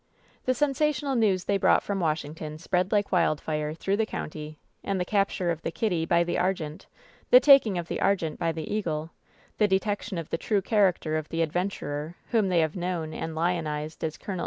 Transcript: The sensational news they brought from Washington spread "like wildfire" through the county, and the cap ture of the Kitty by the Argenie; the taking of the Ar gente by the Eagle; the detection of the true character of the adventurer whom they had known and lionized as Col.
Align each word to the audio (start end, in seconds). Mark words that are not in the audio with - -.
The 0.45 0.55
sensational 0.55 1.13
news 1.13 1.43
they 1.43 1.57
brought 1.59 1.83
from 1.83 1.99
Washington 1.99 2.57
spread 2.57 2.91
"like 2.91 3.11
wildfire" 3.11 3.75
through 3.75 3.97
the 3.97 4.05
county, 4.07 4.57
and 4.83 4.99
the 4.99 5.05
cap 5.05 5.29
ture 5.29 5.51
of 5.51 5.61
the 5.61 5.69
Kitty 5.69 6.07
by 6.07 6.23
the 6.23 6.37
Argenie; 6.39 6.87
the 7.29 7.39
taking 7.39 7.77
of 7.77 7.87
the 7.87 8.01
Ar 8.01 8.15
gente 8.15 8.37
by 8.39 8.51
the 8.51 8.67
Eagle; 8.73 9.11
the 9.59 9.67
detection 9.67 10.17
of 10.17 10.31
the 10.31 10.39
true 10.39 10.63
character 10.63 11.17
of 11.17 11.29
the 11.29 11.43
adventurer 11.43 12.15
whom 12.31 12.49
they 12.49 12.61
had 12.61 12.75
known 12.75 13.13
and 13.13 13.35
lionized 13.35 14.03
as 14.03 14.17
Col. 14.17 14.39